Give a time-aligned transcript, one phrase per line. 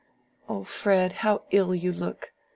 [0.49, 2.33] "Oh, Fred, how ill you look!